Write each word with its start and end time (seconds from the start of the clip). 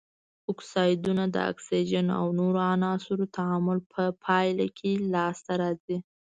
اکسایدونه 0.51 1.23
د 1.35 1.37
اکسیجن 1.51 2.07
او 2.19 2.25
نورو 2.39 2.59
عناصرو 2.73 3.25
تعامل 3.37 3.79
په 3.93 4.03
پایله 4.23 4.65
کې 4.77 4.91
لاس 5.13 5.37
ته 5.45 5.53
راځي. 5.61 5.97